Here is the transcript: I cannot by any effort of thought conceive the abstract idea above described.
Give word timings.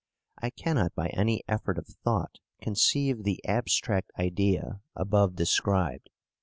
I 0.39 0.49
cannot 0.49 0.95
by 0.95 1.09
any 1.09 1.43
effort 1.47 1.77
of 1.77 1.85
thought 1.85 2.39
conceive 2.59 3.23
the 3.23 3.39
abstract 3.45 4.09
idea 4.17 4.81
above 4.95 5.35
described. 5.35 6.09